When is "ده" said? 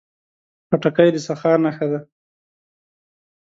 1.91-1.99